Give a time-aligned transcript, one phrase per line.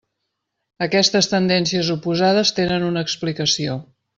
[0.85, 3.79] Aquestes tendències oposades tenen una explicació.